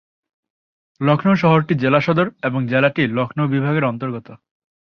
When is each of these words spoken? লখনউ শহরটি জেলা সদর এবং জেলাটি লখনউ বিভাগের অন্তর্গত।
লখনউ 1.01 1.35
শহরটি 1.35 1.73
জেলা 1.75 1.99
সদর 2.01 2.27
এবং 2.43 2.59
জেলাটি 2.67 3.03
লখনউ 3.07 3.45
বিভাগের 3.47 3.83
অন্তর্গত। 3.83 4.27